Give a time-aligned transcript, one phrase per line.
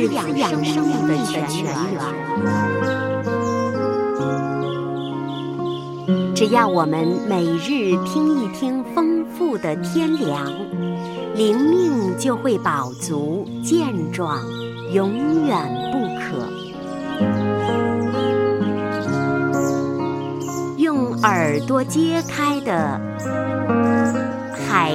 [0.00, 1.70] 是养养生命的泉源。
[6.34, 10.50] 只要我们每日听一听丰富的天粮，
[11.34, 14.40] 灵命就会饱足健壮，
[14.90, 16.48] 永远不渴。
[20.78, 22.98] 用耳朵揭开的
[24.66, 24.94] 《海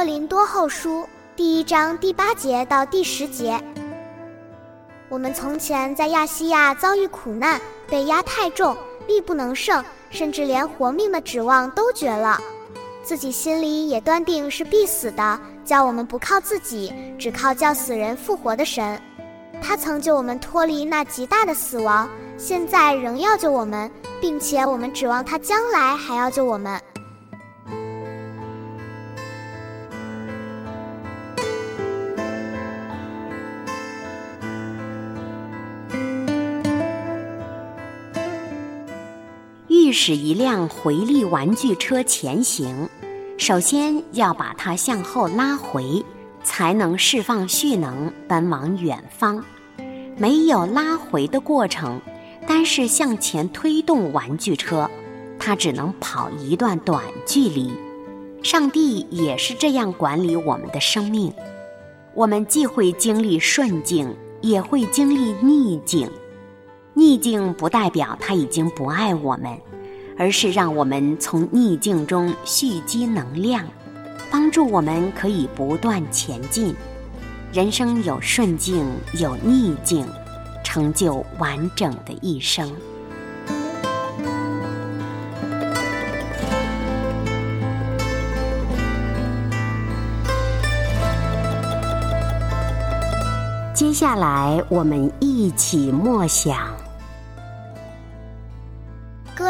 [0.00, 1.06] 哥林多后书
[1.36, 3.62] 第一章第八节到第十节，
[5.10, 8.74] 我们从前在亚细亚遭遇苦难，被压太重，
[9.06, 12.40] 力不能胜，甚至连活命的指望都绝了，
[13.02, 15.38] 自己心里也断定是必死的。
[15.66, 18.98] 叫我们不靠自己，只靠叫死人复活的神。
[19.60, 26.80] 他曾救我们脱离那极大的死亡，现在仍要救我们，并且我们指望他将来还要救我们。
[39.92, 42.88] 使一辆回力玩具车前行，
[43.38, 46.04] 首先要把它向后拉回，
[46.42, 49.42] 才能释放蓄能，奔往远方。
[50.16, 52.00] 没有拉回的过程，
[52.46, 54.90] 单是向前推动玩具车，
[55.38, 57.72] 它只能跑一段短距离。
[58.42, 61.32] 上帝也是这样管理我们的生命，
[62.14, 66.10] 我们既会经历顺境，也会经历逆境。
[66.92, 69.58] 逆境不代表他已经不爱我们。
[70.20, 73.64] 而是让我们从逆境中蓄积能量，
[74.30, 76.76] 帮助我们可以不断前进。
[77.54, 80.06] 人生有顺境，有逆境，
[80.62, 82.70] 成就完整的一生。
[93.72, 96.79] 接下来，我们一起默想。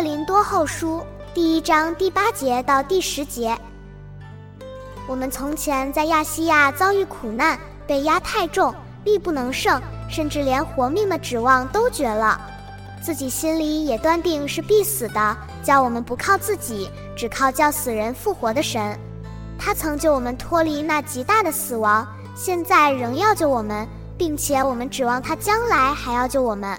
[0.00, 1.02] 林多后书
[1.34, 3.56] 第一章第八节到第十节，
[5.08, 8.72] 我们从前在亚细亚遭遇苦难，被压太重，
[9.04, 12.40] 力不能胜，甚至连活命的指望都绝了，
[13.02, 15.36] 自己心里也断定是必死的。
[15.62, 18.98] 叫我们不靠自己，只靠叫死人复活的神。
[19.58, 23.86] 他曾救我们脱离那极大的死亡，现在仍要救我们，
[24.16, 26.78] 并且我们指望他将来还要救我们。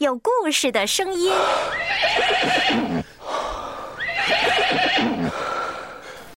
[0.00, 1.30] 有故事的声音。